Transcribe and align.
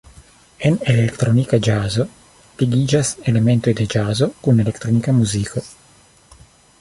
En 0.69 0.77
elektronika 0.93 1.57
ĵazo 1.67 2.05
ligiĝas 2.61 3.11
elementoj 3.33 3.73
de 3.81 3.87
ĵazo 3.95 4.31
kun 4.47 4.65
elektronika 4.65 5.15
muziko. 5.19 5.65